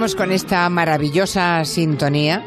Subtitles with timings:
[0.00, 2.42] con esta maravillosa sintonía.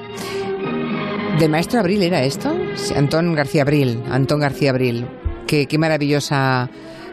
[1.39, 2.51] ¿De Maestro Abril era esto?
[2.95, 4.01] Antón García Abril.
[4.09, 5.05] Antón García Abril.
[5.45, 6.67] Qué, qué maravillosa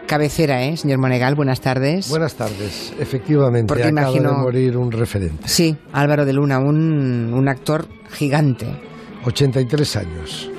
[0.07, 1.35] cabecera, ¿eh, señor Monegal?
[1.35, 2.09] Buenas tardes.
[2.09, 2.95] Buenas tardes.
[2.99, 5.47] Efectivamente, Porque acaba imagino- de morir un referente.
[5.47, 8.67] Sí, Álvaro de Luna, un, un actor gigante.
[9.27, 10.51] 83 años.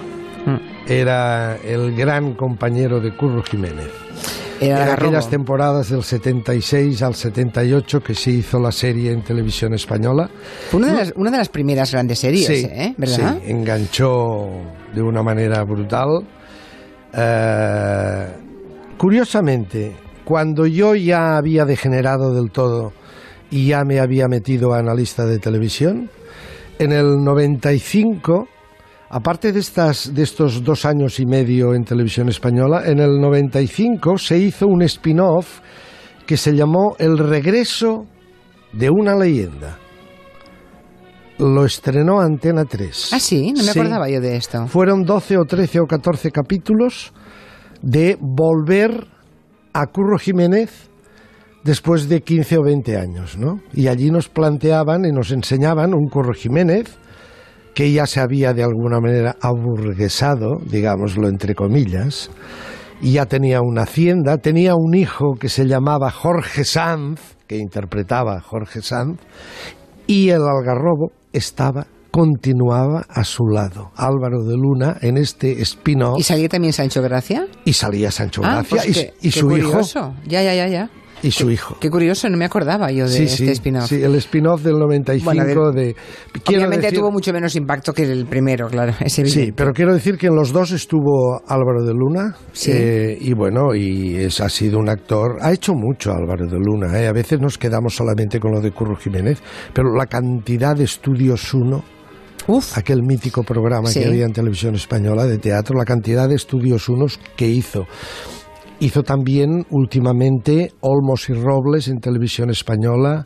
[0.46, 0.92] Mm.
[0.92, 3.90] Era el gran compañero de Curro Jiménez.
[4.62, 9.74] Era En aquellas temporadas del 76 al 78 que se hizo la serie en televisión
[9.74, 10.30] española.
[10.70, 12.94] Fue una de, las, una de las primeras grandes series, sí, ¿eh?
[12.96, 13.40] ¿verdad?
[13.44, 14.50] sí, enganchó
[14.94, 16.28] de una manera brutal.
[17.12, 18.28] Eh,
[18.98, 22.94] curiosamente, cuando yo ya había degenerado del todo
[23.50, 26.12] y ya me había metido a analista de televisión,
[26.78, 28.48] en el 95,
[29.12, 34.18] aparte de, estas, de estos dos años y medio en televisión española, en el 95
[34.18, 35.60] se hizo un spin-off
[36.26, 38.06] que se llamó El regreso
[38.72, 39.78] de una leyenda.
[41.40, 43.10] Lo estrenó Antena 3.
[43.14, 43.80] Ah, sí, no me Sí.
[43.80, 44.68] acordaba yo de esto.
[44.68, 47.12] Fueron 12 o 13 o 14 capítulos
[47.82, 49.08] de volver
[49.74, 50.90] a Curro Jiménez
[51.64, 53.60] después de 15 o 20 años, ¿no?
[53.74, 56.96] Y allí nos planteaban y nos enseñaban un Curro Jiménez
[57.74, 62.30] que ya se había de alguna manera aburguesado, digámoslo entre comillas,
[63.02, 68.36] y ya tenía una hacienda, tenía un hijo que se llamaba Jorge Sanz, que interpretaba
[68.38, 69.20] a Jorge Sanz,
[70.08, 76.24] y el algarrobo estaba continuaba a su lado Álvaro de Luna en este spin-off ¿Y
[76.24, 77.48] salía también Sancho Gracia?
[77.64, 79.80] y salía Sancho Ah, Gracia pues y, qué- y qué su hijo.
[80.28, 80.90] Ya, ya, ya, ya.
[81.24, 83.88] Y su hijo Qué curioso, no me acordaba yo de sí este sí spin-off.
[83.88, 85.96] sí el spin-off del 95 Bueno, de- de
[86.48, 88.94] Obviamente decir- tuvo mucho menos impacto que el primero, claro.
[89.08, 92.36] Sí, pero quiero decir que en los dos estuvo Álvaro de Luna.
[92.54, 92.72] Sí.
[92.74, 95.38] eh, y bueno, y es, ha sido un actor.
[95.42, 97.00] Ha hecho mucho Álvaro de Luna.
[97.00, 99.40] eh, A veces nos quedamos solamente con lo de Curro Jiménez,
[99.74, 101.84] pero la cantidad de estudios uno,
[102.48, 104.00] Uf, aquel mítico programa Sí.
[104.00, 107.86] que había en televisión española de teatro, la cantidad de estudios unos que hizo.
[108.82, 113.26] Hizo también últimamente Olmos y Robles en televisión española,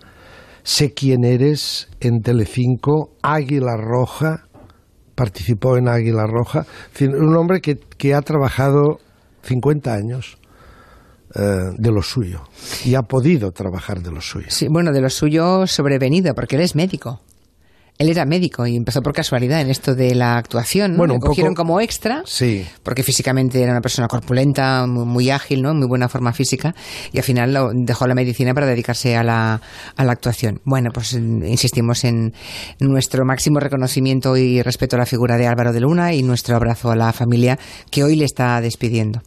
[0.64, 4.48] Sé quién eres en Telecinco, Águila Roja,
[5.14, 6.66] participó en Águila Roja,
[7.02, 8.98] un hombre que, que ha trabajado
[9.44, 10.40] 50 años
[11.36, 11.42] eh,
[11.78, 12.42] de lo suyo
[12.84, 14.48] y ha podido trabajar de lo suyo.
[14.50, 17.22] sí, bueno, de lo suyo sobrevenido, porque él es médico.
[17.98, 20.92] Él era médico y empezó por casualidad en esto de la actuación.
[20.92, 20.98] ¿no?
[20.98, 22.24] Bueno, Le un poco- cogieron como extra.
[22.26, 25.74] Sí, porque físicamente era una persona corpulenta, muy, muy ágil, ¿no?
[25.74, 26.76] Muy buena forma física,
[27.14, 29.62] y al final lo- dejó la medicina para dedicarse a la,
[29.96, 30.60] a la actuación.
[30.66, 32.34] Bueno, pues insistimos en
[32.82, 36.92] nuestro máximo reconocimiento y respeto a la figura de Álvaro de Luna y nuestro abrazo
[36.92, 37.58] a la familia
[37.92, 39.22] que hoy le está despidiendo.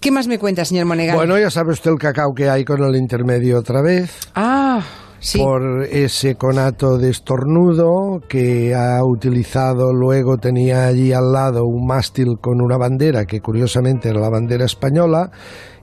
[0.00, 1.16] ¿Qué más me cuenta, señor Monegal?
[1.16, 4.10] bueno, ya sabe usted el cacao que hay con el intermedio otra vez.
[4.34, 4.82] ah,
[5.24, 5.38] sí.
[5.38, 12.38] por ese conato de estornudo que ha utilizado, luego tenía allí al lado un mástil
[12.40, 15.30] con una bandera que curiosamente era la bandera española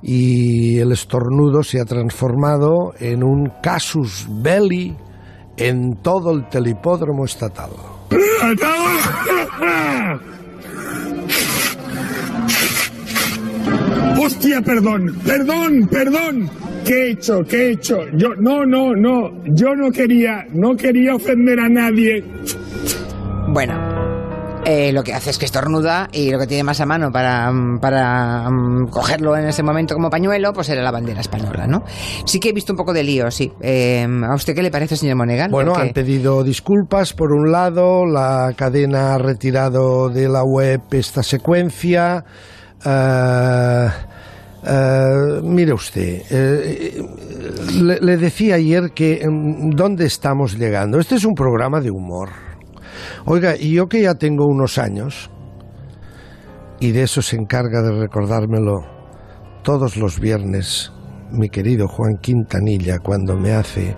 [0.04, 4.96] y el estornudo se ha transformado en un casus belli
[5.58, 7.72] en todo el telipódromo estatal.
[14.24, 16.71] Hostia, perdón, perdón, perdón.
[16.86, 17.40] ¿Qué he hecho?
[17.48, 17.98] ¿Qué he hecho?
[18.16, 19.32] Yo, no, no, no.
[19.46, 22.24] Yo no quería, no quería ofender a nadie.
[23.48, 23.74] Bueno,
[24.66, 27.52] eh, lo que hace es que estornuda y lo que tiene más a mano para,
[27.52, 28.48] mm, para
[28.90, 31.84] cogerlo en ese momento como pañuelo, pues era la bandera española, ¿no?
[32.26, 33.52] Sí que he visto un poco de lío, sí.
[33.62, 35.50] Eh, ¿A usted qué le parece, señor Monegal?
[35.52, 40.82] Bueno, Porque- han pedido disculpas por un lado, la cadena ha retirado de la web
[40.92, 42.24] esta secuencia.
[42.86, 43.88] eh,
[44.64, 47.04] eh, mire usted, eh,
[47.82, 51.00] le, le decía ayer que mm, dónde estamos llegando.
[51.00, 52.30] Este es un programa de humor.
[53.26, 55.30] Oiga, y yo que ya tengo unos años,
[56.80, 58.86] y de eso se encarga de recordármelo
[59.64, 60.92] todos los viernes
[61.32, 63.96] mi querido Juan Quintanilla cuando me hace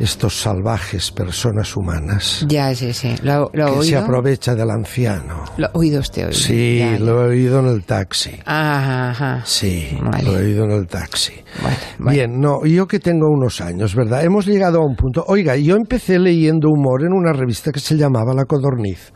[0.00, 3.14] estos salvajes personas humanas Ya, sí, sí.
[3.22, 4.00] ¿Lo, lo que se oído?
[4.00, 5.44] aprovecha del anciano.
[5.56, 6.34] ¿Lo ha oído usted hoy?
[6.34, 6.98] Sí, Ya, ya.
[6.98, 8.32] lo he oído en el taxi.
[8.44, 9.42] Ajá, ajá.
[9.44, 10.24] Sí, Vale.
[10.24, 11.32] lo he oído en el taxi.
[11.62, 12.16] Vale, vale.
[12.16, 14.24] Bien, no, yo que tengo unos años, ¿verdad?
[14.24, 15.24] Hemos llegado a un punto.
[15.28, 19.12] Oiga, yo empecé leyendo humor en una revista que se llamaba La Codorniz.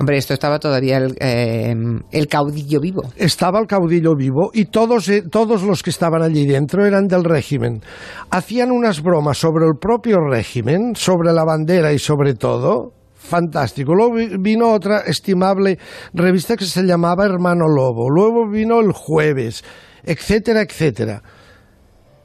[0.00, 1.74] Hombre, esto estaba todavía el, eh,
[2.10, 3.02] el caudillo vivo.
[3.16, 7.22] estaba el caudillo vivo y todos, eh, todos los que estaban allí dentro eran del
[7.22, 7.82] régimen.
[8.30, 12.94] Hacían unas bromas sobre el propio régimen, sobre la bandera y sobre todo.
[13.14, 13.94] Fantástico.
[13.94, 15.78] Luego vi- vino otra estimable
[16.14, 18.08] revista que se llamaba Hermano Lobo.
[18.08, 19.62] Luego vino El Jueves,
[20.02, 21.22] etcétera, etcétera.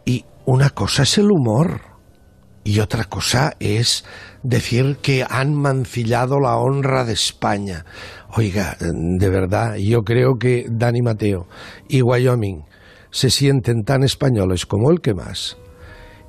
[0.05, 1.81] Y una cosa es el humor
[2.65, 4.03] y otra cosa es
[4.41, 7.85] decir que han mancillado la honra de España.
[8.35, 11.47] Oiga, de verdad, yo creo que Dani Mateo
[11.87, 12.63] y Wyoming
[13.11, 15.57] se sienten tan españoles como el que más.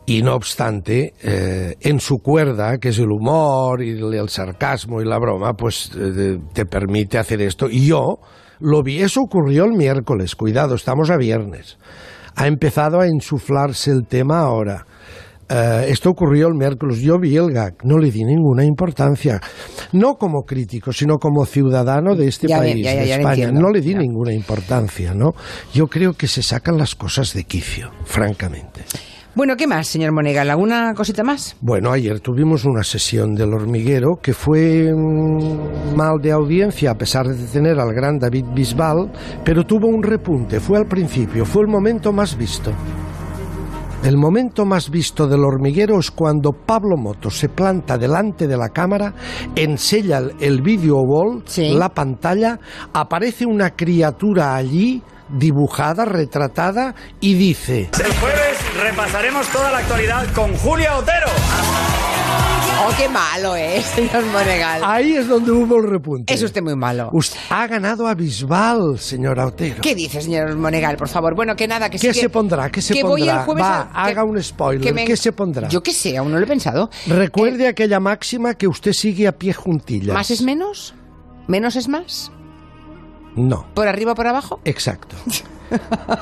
[0.04, 5.06] Y no obstante, eh, en su cuerda, que es el humor y el sarcasmo y
[5.06, 7.68] la broma, pues eh, te permite hacer esto.
[7.68, 8.20] Y yo
[8.60, 11.78] lo vi, eso ocurrió el miércoles, cuidado, estamos a viernes.
[12.36, 14.86] Ha empezado a insuflarse el tema ahora.
[15.48, 16.98] Eh, esto ocurrió el miércoles.
[17.00, 19.40] Yo vi el gag, no le di ninguna importancia.
[19.92, 23.30] No como crítico, sino como ciudadano de este Ya, país, ya, ya, de España.
[23.32, 23.60] entiendo.
[23.60, 25.32] No le di ninguna importancia, ¿no?
[25.72, 28.82] Yo creo que se sacan las cosas de quicio, francamente.
[29.36, 30.48] Bueno, ¿qué más, señor Monegal?
[30.48, 31.56] ¿Alguna cosita más?
[31.60, 37.26] Bueno, ayer tuvimos una sesión del hormiguero que fue mm, mal de audiencia a pesar
[37.26, 39.12] de tener al gran David Bisbal,
[39.44, 42.72] pero tuvo un repunte, fue al principio, fue el momento más visto.
[44.02, 48.68] El momento más visto del hormiguero es cuando Pablo Moto se planta delante de la
[48.68, 49.12] cámara,
[49.56, 51.70] enseña el, el video wall, Sí.
[51.72, 52.58] la pantalla,
[52.92, 57.90] aparece una criatura allí dibujada, retratada y dice...
[57.98, 61.26] El jueves repasaremos toda la actualidad con Julia Otero.
[62.78, 64.82] ¡Oh, qué malo es, señor Monegal!
[64.84, 66.32] Ahí es donde hubo el repunte.
[66.32, 67.08] Es usted muy malo.
[67.12, 69.80] Usted ha ganado a Bisbal, señora Otero.
[69.80, 71.34] ¿Qué dice, señor Monegal, por favor?
[71.34, 72.70] Bueno, que nada, que sí ¿Qué que- se pondrá?
[72.70, 74.92] ¿Qué se que voy el jueves Va, a- que- haga un spoiler.
[74.94, 75.68] me- ¿Qué se pondrá?
[75.68, 76.90] Yo qué sé, aún no lo he pensado.
[77.06, 80.14] Recuerde aquella máxima que usted sigue a pie juntillas.
[80.14, 80.94] ¿Más es menos?
[81.48, 82.30] ¿Menos es más?
[83.36, 84.60] No, ¿Por arriba o por abajo?
[84.64, 85.16] exacto.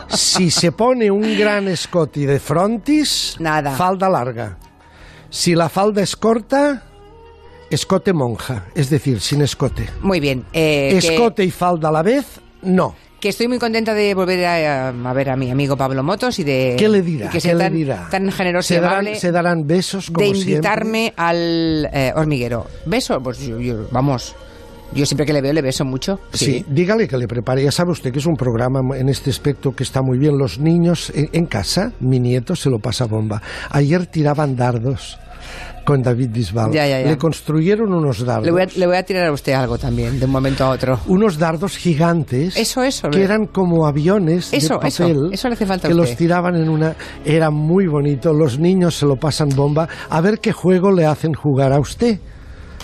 [0.09, 3.73] si se pone un gran escote de frontis, Nada.
[3.73, 4.59] falda larga.
[5.35, 6.85] Si la falda es corta,
[7.69, 9.89] escote monja, es decir, sin escote.
[10.01, 10.45] Muy bien.
[10.53, 12.25] eh, que- escote y falda a la vez,
[12.63, 12.95] no.
[13.19, 16.45] que estoy muy contenta de volver a, a ver a mi amigo Pablo Motos y
[16.45, 17.31] de ¿Qué le dirá?
[17.31, 18.07] que ¿Qué le dirá?
[18.13, 20.53] tan generoso se y darán, amable se darán besos como de siempre?
[20.53, 22.67] invitarme al eh, hormiguero.
[22.87, 23.21] ¿Beso?
[23.21, 24.37] Pues yo, yo- vamos,
[24.93, 26.19] yo siempre que le veo le beso mucho.
[26.33, 26.65] Sí.
[26.69, 27.63] dígale que le prepare.
[27.65, 30.39] Ya sabe usted que es un programa en este aspecto que está muy bien.
[30.39, 33.41] Los niños en, en casa, mi nieto se lo pasa bomba.
[33.71, 35.19] Ayer tiraban dardos
[35.85, 36.73] con David Bisbal.
[36.73, 37.09] Ya, ya, ya.
[37.11, 38.47] Le construyeron unos dardos.
[38.47, 40.71] Le voy, a, le voy a tirar a usted algo también, de un momento a
[40.71, 40.99] otro.
[41.09, 42.57] Unos dardos gigantes.
[42.57, 45.29] Eso, eso, Que eran como aviones Eso, de papel.
[45.33, 46.19] eso le hace falta a Que los usted.
[46.19, 46.95] tiraban en una.
[47.25, 48.33] Era muy bonito.
[48.33, 49.87] Los niños se lo pasan bomba.
[50.09, 52.19] A ver qué juego le hacen jugar a usted.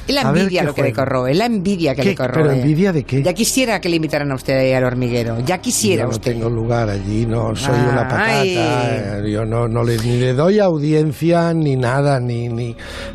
[0.09, 1.05] Es la envidia lo que le juego.
[1.11, 2.09] corroe, la envidia que ¿Qué?
[2.11, 2.43] le corroe.
[2.43, 3.23] ¿Pero envidia de qué?
[3.23, 6.33] Ya quisiera que le invitaran a usted al hormiguero, ya quisiera yo no usted.
[6.33, 8.57] tengo lugar allí, no soy una patata, Ay.
[8.57, 12.75] eh, yo no, no le, ni le doy audiencia ni nada, ni, ni,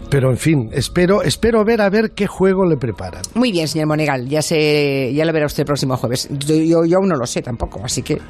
[0.10, 3.22] pero en fin, espero, espero ver a ver qué juego le preparan.
[3.34, 6.30] Muy bien, señor Monegal, ya se, ya lo verá usted el próximo jueves.
[6.32, 8.22] Yo, yo, yo aún no lo sé tampoco, así que...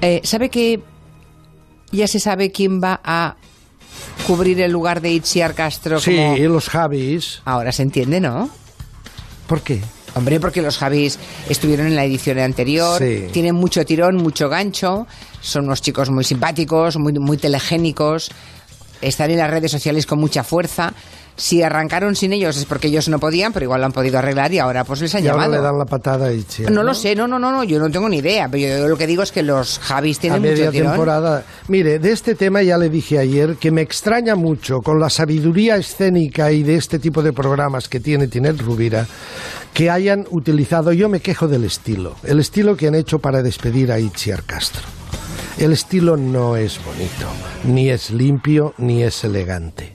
[0.00, 0.80] Eh, ¿Sabe que
[1.92, 3.36] ya se sabe quién va a
[4.26, 6.00] cubrir el lugar de Itziar Castro?
[6.00, 8.48] Sí, como- los Javis, Ahora se entiende, ¿no?
[9.46, 9.80] ¿por qué?
[10.16, 11.18] Hombre, porque los Javis
[11.48, 13.26] estuvieron en la edición anterior, Sí.
[13.32, 15.06] tienen mucho tirón, mucho gancho,
[15.40, 18.30] son unos chicos muy simpáticos, muy, muy telegénicos,
[19.02, 20.94] están en las redes sociales con mucha fuerza.
[21.36, 24.52] Si arrancaron sin ellos es porque ellos no podían, pero igual lo han podido arreglar
[24.52, 25.62] y ahora pues les han Y ahora llamado.
[25.62, 27.90] le dan la patada a Itziar, No lo sé, no, no, no, no, yo no
[27.90, 30.66] tengo ni idea, pero yo lo que digo es que los Javis A tienen media
[30.66, 30.92] mucho tirón.
[30.92, 31.42] temporada.
[31.66, 35.74] Mire, de este tema ya le dije ayer que me extraña mucho con la sabiduría
[35.76, 39.06] escénica y de este tipo de programas que tiene Tinet Rubira
[39.72, 43.90] que hayan utilizado, yo me quejo del estilo, el estilo que han hecho para despedir
[43.90, 44.82] a Itziar Castro.
[45.58, 47.26] El estilo no es bonito,
[47.64, 49.93] ni es limpio, ni es elegante.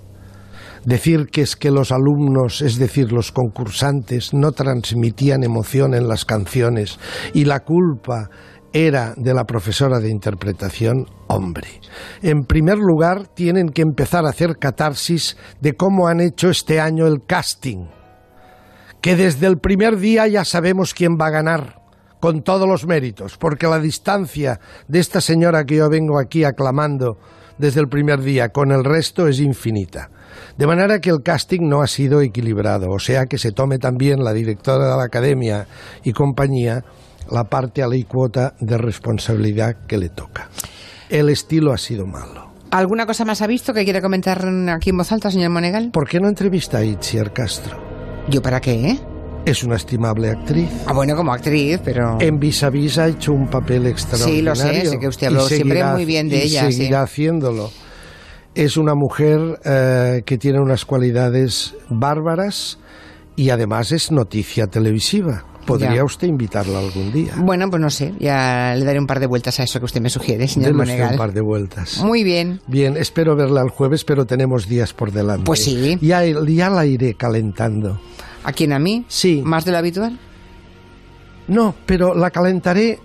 [0.86, 6.26] Decir que es que los alumnos, es decir, los concursantes, no transmitían emoción en las
[6.26, 7.00] canciones
[7.34, 8.30] y la culpa
[8.72, 11.82] era de la profesora de interpretación, hombre.
[12.22, 17.08] En primer lugar, tienen que empezar a hacer catarsis de cómo han hecho este año
[17.08, 17.88] el casting.
[19.02, 21.82] Que desde el primer día ya sabemos quién va a ganar,
[22.20, 27.18] con todos los méritos, porque la distancia de esta señora que yo vengo aquí aclamando
[27.60, 30.10] desde el primer día con el resto es infinita.
[30.58, 34.24] De manera que el casting no ha sido equilibrado, o sea que se tome también
[34.24, 35.68] la directora de la academia
[36.04, 36.84] y compañía
[37.30, 40.50] la parte alicuota de responsabilidad que le toca.
[41.10, 42.50] El estilo ha sido malo.
[42.72, 45.90] ¿Alguna cosa más ha visto que quiere comentar aquí en voz alta, señor Monegal?
[45.92, 47.78] ¿Por qué no entrevista a Itziar Castro?
[48.30, 49.00] ¿Yo para qué, eh?
[49.50, 50.70] Es una estimable actriz.
[50.86, 52.18] Ah, bueno, como actriz, pero...
[52.22, 54.36] En Vis a Vis ha hecho un papel extraordinario.
[54.56, 56.74] Sí, lo sé, sé que usted habló siempre muy bien de y ella, sí.
[56.74, 57.72] seguirá haciéndolo.
[58.54, 62.78] Es una mujer eh, que tiene unas cualidades bárbaras
[63.36, 65.46] y además es noticia televisiva.
[65.66, 66.04] Podría Ya.
[66.04, 67.34] usted invitarla algún día.
[67.38, 70.02] Bueno, pues no sé, ya le daré un par de vueltas a eso que usted
[70.02, 71.12] me sugiere, señor Dele usted Monegal.
[71.14, 72.04] un par de vueltas.
[72.04, 72.60] Muy bien.
[72.68, 75.44] Bien, espero verla el jueves, pero tenemos días por delante.
[75.46, 75.98] Pues sí.
[76.02, 78.00] Ya, ya la iré calentando.
[78.44, 78.74] ¿A quién?
[78.74, 79.06] ¿A mí?
[79.08, 79.42] Sí.
[79.44, 80.18] ¿Más de lo habitual?
[81.48, 83.00] No, pero la calentaré.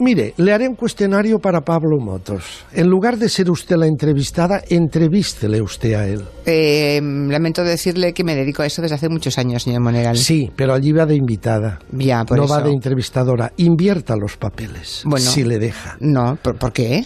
[0.00, 2.64] Mire, le haré un cuestionario para Pablo Motos.
[2.72, 6.22] En lugar de ser usted la entrevistada, entrevístele usted a él.
[6.46, 10.16] Eh, lamento decirle que me dedico a eso desde hace muchos años, señor Monegal.
[10.16, 11.80] Sí, pero allí va de invitada.
[11.90, 12.54] Ya, por no eso.
[12.54, 13.52] va de entrevistadora.
[13.56, 15.02] Invierta los papeles.
[15.04, 15.26] Bueno.
[15.28, 15.96] Si le deja.
[15.98, 17.04] No, ¿por, por qué?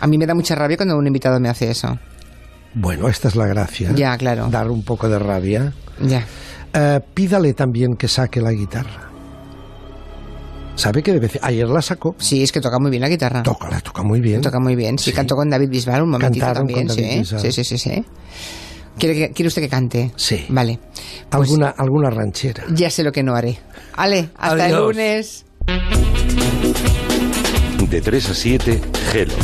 [0.00, 1.98] A mí me da mucha rabia cuando un invitado me hace eso.
[2.74, 3.90] Bueno, esta es la gracia.
[3.96, 4.46] Ya, claro.
[4.48, 5.72] Dar un poco de rabia.
[6.00, 6.24] Ya.
[6.72, 9.08] Eh, pídale también que saque la guitarra.
[10.76, 12.14] ¿Sabe que de vez Ayer la sacó.
[12.18, 13.42] Sí, es que toca muy bien la guitarra.
[13.42, 14.40] Toca, la toca muy bien.
[14.40, 14.98] Toca muy bien.
[14.98, 15.16] Sí, Sí.
[15.16, 16.86] cantó con David Bisbal un momentito Cantaron también.
[16.88, 18.04] con David sí, sí, sí, sí, sí.
[18.98, 20.10] ¿Quiere, que- ¿Quiere usted que cante?
[20.16, 20.46] Sí.
[20.48, 20.78] Vale.
[21.28, 22.64] Pues alguna, alguna ranchera.
[22.72, 23.58] ya sé lo que no haré.
[23.96, 25.44] Ale, hasta el lunes.
[27.90, 28.80] De 3 a 7,
[29.12, 29.34] Gelo.